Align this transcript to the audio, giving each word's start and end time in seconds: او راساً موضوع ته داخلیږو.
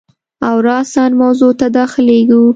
او 0.47 0.55
راساً 0.67 1.03
موضوع 1.21 1.51
ته 1.59 1.67
داخلیږو. 1.77 2.43